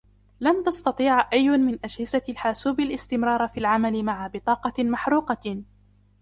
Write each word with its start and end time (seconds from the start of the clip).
لن 0.39 0.63
تستطيع 0.63 1.31
أي 1.33 1.49
من 1.49 1.79
أجهزة 1.83 2.21
الحاسوب 2.29 2.79
الاستمرار 2.79 3.47
في 3.47 3.59
العمل 3.59 4.03
مع 4.03 4.27
بطاقة 4.27 4.83
محروقة. 4.83 5.63